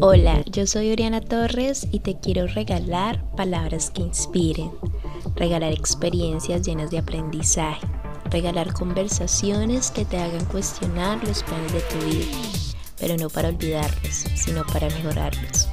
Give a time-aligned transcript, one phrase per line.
[0.00, 4.70] Hola, yo soy Oriana Torres y te quiero regalar palabras que inspiren,
[5.36, 7.86] regalar experiencias llenas de aprendizaje,
[8.30, 12.36] regalar conversaciones que te hagan cuestionar los planes de tu vida,
[12.98, 15.68] pero no para olvidarlos, sino para mejorarlos.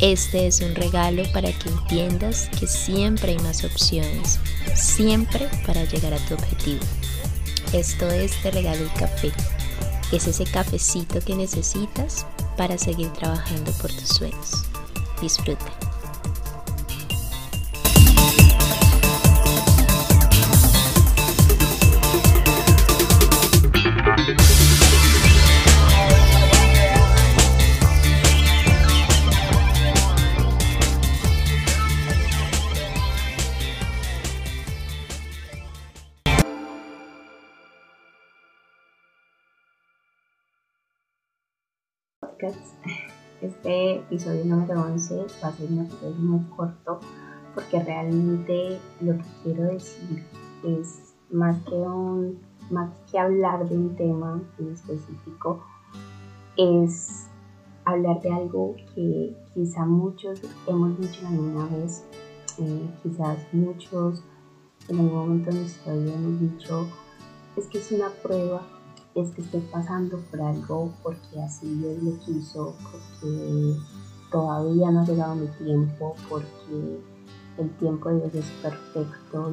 [0.00, 4.38] Este es un regalo para que entiendas que siempre hay más opciones,
[4.74, 6.84] siempre para llegar a tu objetivo.
[7.72, 9.30] Esto es Te Regalo el Café.
[10.10, 12.24] Es ese cafecito que necesitas
[12.58, 14.64] para seguir trabajando por tus sueños.
[15.22, 15.87] Disfruta.
[43.40, 47.00] Este episodio número 11 va a ser un episodio muy corto
[47.52, 50.24] porque realmente lo que quiero decir
[50.64, 52.38] es más que un
[52.70, 55.64] más que hablar de un tema en específico
[56.56, 57.26] es
[57.84, 62.04] hablar de algo que quizá muchos hemos dicho alguna vez
[62.58, 64.22] eh, quizás muchos
[64.88, 66.86] en algún momento de nuestra vida hemos dicho
[67.56, 68.62] es que es una prueba
[69.14, 73.76] es que estoy pasando por algo porque así Dios lo quiso, porque
[74.30, 77.00] todavía no ha llegado mi tiempo, porque
[77.58, 79.52] el tiempo de Dios es perfecto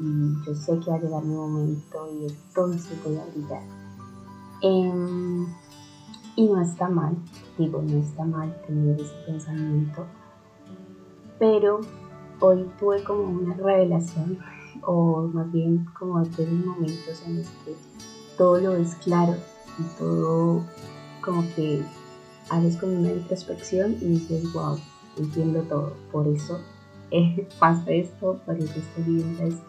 [0.00, 3.62] y, yo sé que va a llegar mi momento y entonces voy a brillar.
[4.62, 5.46] Em,
[6.36, 7.16] y no está mal,
[7.58, 10.04] digo, no está mal tener ese pensamiento,
[11.38, 11.80] pero
[12.40, 14.38] hoy tuve como una revelación,
[14.82, 17.76] o más bien como de momentos en los que
[18.36, 19.36] todo lo ves claro
[19.78, 20.62] y todo
[21.20, 21.82] como que
[22.50, 24.78] haces como una introspección y dices, wow,
[25.16, 26.60] entiendo todo, por eso
[27.58, 29.66] pasa esto, por eso estoy viviendo esto.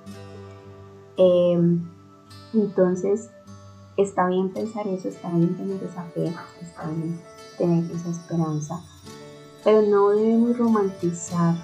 [1.17, 1.81] Em,
[2.53, 3.29] entonces,
[3.97, 7.19] está bien pensar eso, está bien tener esa fe, está bien
[7.57, 8.81] tener esa esperanza,
[9.63, 11.55] pero no debemos romantizar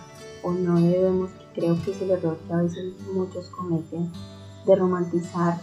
[0.44, 4.12] o no debemos, creo que es el error que a veces muchos cometen,
[4.66, 5.60] de romantizar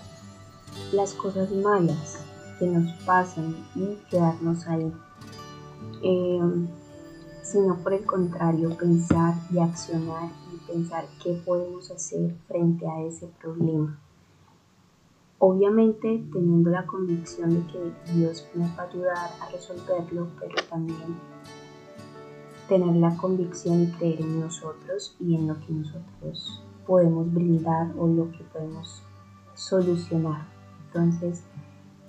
[0.92, 2.18] las cosas malas
[2.58, 4.92] que nos pasan y quedarnos ahí,
[6.02, 6.40] eh,
[7.42, 13.28] sino por el contrario pensar y accionar y pensar qué podemos hacer frente a ese
[13.40, 13.98] problema.
[15.38, 21.16] Obviamente teniendo la convicción de que Dios nos va a ayudar a resolverlo, pero también
[22.68, 28.06] tener la convicción y creer en nosotros y en lo que nosotros podemos brindar o
[28.06, 29.02] lo que podemos
[29.54, 30.57] solucionar.
[30.88, 31.43] Entonces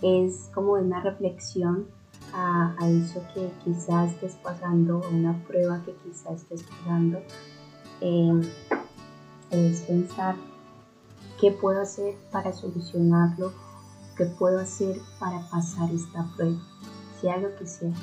[0.01, 1.88] es como una reflexión
[2.34, 7.19] a, eso que quizás estés pasando, una prueba que quizás estés pasando.
[8.01, 8.41] Em,
[9.51, 10.35] es pensar
[11.39, 13.51] qué puedo hacer para solucionarlo,
[14.16, 16.59] qué puedo hacer para pasar esta prueba,
[17.19, 17.94] sea lo que sea.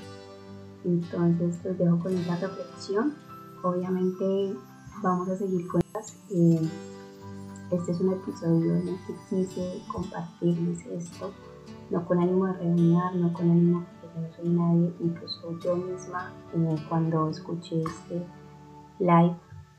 [0.84, 3.14] Entonces los dejo con esa reflexión.
[3.62, 4.54] Obviamente
[5.02, 6.16] vamos a seguir con las.
[6.30, 6.68] Eh,
[7.70, 11.32] este es un episodio en el que quise compartirles esto,
[11.90, 16.32] no con ánimo de reunir, no con ánimo de que no nadie, incluso yo misma
[16.54, 18.24] eh, cuando escuché este
[18.98, 19.36] live,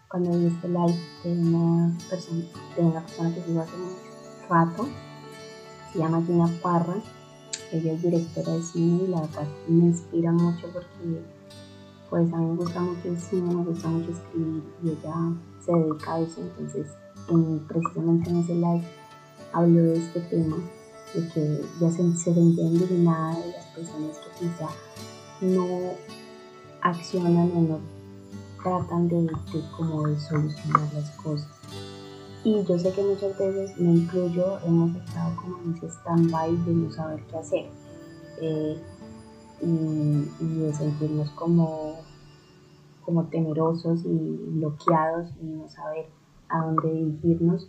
[0.10, 2.44] cuando vi este live de una persona,
[2.76, 3.96] de una persona que sigo hace mucho
[4.50, 4.88] rato,
[5.92, 6.96] se llama Gina Parra,
[7.72, 11.24] ella es directora de cine y la verdad me inspira mucho porque
[12.10, 15.16] pues a mí me gusta mucho el cine, me gusta mucho escribir y ella
[15.66, 16.88] se dedica a eso, entonces
[17.68, 18.84] precisamente en ese live
[19.54, 20.58] habló de este tema,
[21.14, 24.70] de que ya se, se sentían indignadas de las personas que quizá
[25.42, 25.94] no
[26.82, 27.80] accionan o no
[28.64, 29.30] tratan de,
[29.76, 31.50] como de solucionar las cosas.
[32.44, 36.74] Y yo sé que muchas veces, me incluyo, hemos estado como en ese stand-by de
[36.74, 37.66] no saber qué hacer.
[38.40, 38.82] Eh,
[39.62, 39.66] y,
[40.40, 41.96] y, de sentirnos como,
[43.04, 46.06] como temerosos y bloqueados y no saber
[46.50, 47.68] a dónde dirigirnos,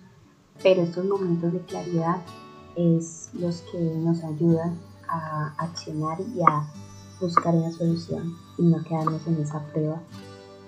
[0.63, 2.23] pero estos momentos de claridad
[2.77, 4.79] es los que nos ayudan
[5.09, 6.67] a accionar y a
[7.21, 10.01] buscar una solución y no quedarnos en esa prueba.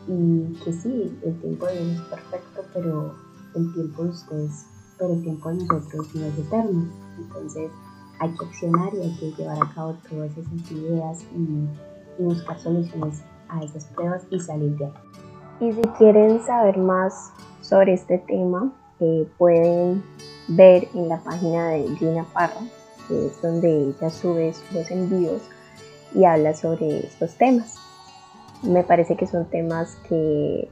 [0.09, 3.15] Y que sí, el tiempo de Dios es perfecto, pero
[3.55, 4.67] el tiempo de ustedes,
[4.99, 6.89] pero el tiempo de nosotros no es eterno.
[7.19, 7.71] Entonces
[8.19, 11.69] hay que accionar y hay que llevar a cabo todas esas ideas y,
[12.19, 14.93] y buscar soluciones a esas pruebas y salir de ahí.
[15.61, 17.33] Y si quieren saber más
[17.71, 20.03] sobre este tema eh, pueden
[20.49, 22.61] ver en la página de Gina Parra,
[23.07, 25.41] que es donde ella sube sus envíos
[26.13, 27.77] y habla sobre estos temas.
[28.63, 30.69] me parece que son temas que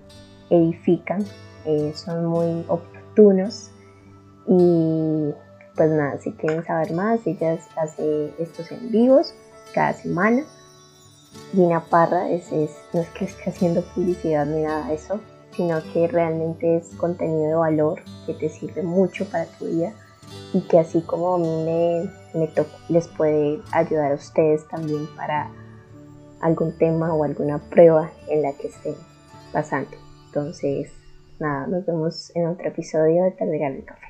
[0.50, 1.24] edifican,
[1.64, 3.70] eh, son muy oportunos
[4.48, 5.32] y
[5.76, 9.32] pues nada, si quieren saber más, ella hace estos en vivos
[9.72, 10.42] cada semana.
[11.52, 12.50] Gina Parra es,
[12.92, 15.20] no es que esté haciendo publicidad ni nada de eso,
[15.58, 19.92] sino que realmente es contenido de valor que te sirve mucho para tu vida
[20.54, 22.48] y que así como a mí me,
[22.88, 25.50] les puede ayudar a ustedes también para
[26.40, 28.94] algún tema o alguna prueba en la que estén
[29.52, 29.90] pasando.
[30.26, 30.92] Entonces,
[31.40, 34.07] nada, nos vemos en otro episodio de Te el Café.